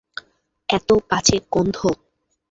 [0.69, 1.77] এতো বাজে গন্ধ।